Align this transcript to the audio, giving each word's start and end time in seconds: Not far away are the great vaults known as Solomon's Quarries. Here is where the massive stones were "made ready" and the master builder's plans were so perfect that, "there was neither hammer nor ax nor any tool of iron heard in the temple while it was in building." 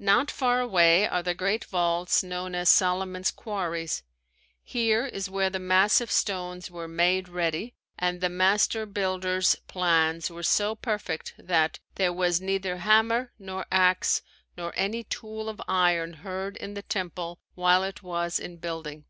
Not 0.00 0.28
far 0.28 0.60
away 0.60 1.06
are 1.06 1.22
the 1.22 1.36
great 1.36 1.64
vaults 1.66 2.24
known 2.24 2.52
as 2.56 2.68
Solomon's 2.68 3.30
Quarries. 3.30 4.02
Here 4.64 5.06
is 5.06 5.30
where 5.30 5.50
the 5.50 5.60
massive 5.60 6.10
stones 6.10 6.68
were 6.68 6.88
"made 6.88 7.28
ready" 7.28 7.76
and 7.96 8.20
the 8.20 8.28
master 8.28 8.86
builder's 8.86 9.54
plans 9.68 10.28
were 10.30 10.42
so 10.42 10.74
perfect 10.74 11.34
that, 11.38 11.78
"there 11.94 12.12
was 12.12 12.40
neither 12.40 12.78
hammer 12.78 13.30
nor 13.38 13.64
ax 13.70 14.22
nor 14.56 14.72
any 14.74 15.04
tool 15.04 15.48
of 15.48 15.62
iron 15.68 16.12
heard 16.14 16.56
in 16.56 16.74
the 16.74 16.82
temple 16.82 17.38
while 17.54 17.84
it 17.84 18.02
was 18.02 18.40
in 18.40 18.56
building." 18.56 19.04